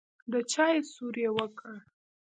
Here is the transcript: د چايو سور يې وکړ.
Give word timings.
د 0.31 0.33
چايو 0.51 0.89
سور 0.93 1.15
يې 1.23 1.29
وکړ. 1.37 1.73